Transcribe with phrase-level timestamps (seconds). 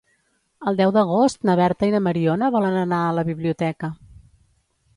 [0.71, 3.91] El deu d'agost na Berta i na Mariona volen anar a la biblioteca.